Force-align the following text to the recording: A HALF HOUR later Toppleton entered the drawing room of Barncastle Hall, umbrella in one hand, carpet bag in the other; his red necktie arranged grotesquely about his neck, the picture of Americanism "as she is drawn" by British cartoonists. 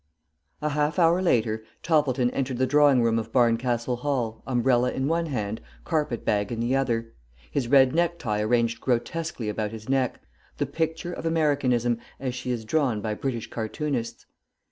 A 0.63 0.69
HALF 0.69 0.95
HOUR 0.97 1.21
later 1.21 1.63
Toppleton 1.83 2.31
entered 2.31 2.57
the 2.57 2.65
drawing 2.65 3.03
room 3.03 3.19
of 3.19 3.31
Barncastle 3.31 3.97
Hall, 3.97 4.41
umbrella 4.47 4.91
in 4.91 5.07
one 5.07 5.27
hand, 5.27 5.61
carpet 5.85 6.25
bag 6.25 6.51
in 6.51 6.59
the 6.59 6.75
other; 6.75 7.13
his 7.51 7.67
red 7.67 7.93
necktie 7.93 8.41
arranged 8.41 8.81
grotesquely 8.81 9.47
about 9.47 9.69
his 9.69 9.87
neck, 9.87 10.19
the 10.57 10.65
picture 10.65 11.13
of 11.13 11.27
Americanism 11.27 11.99
"as 12.19 12.33
she 12.33 12.49
is 12.49 12.65
drawn" 12.65 12.99
by 12.99 13.13
British 13.13 13.51
cartoonists. 13.51 14.25